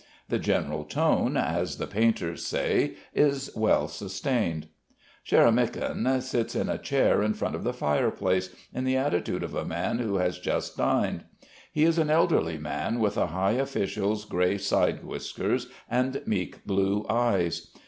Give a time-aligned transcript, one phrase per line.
[0.29, 4.65] The general tone, as the painters say, is well sustained.
[5.27, 9.63] Sharamykin sits in a chair in front of the fireplace, in the attitude of a
[9.63, 11.25] man who has just dined.
[11.71, 17.05] He is an elderly man with a high official's grey side whiskers and meek blue
[17.07, 17.69] eyes.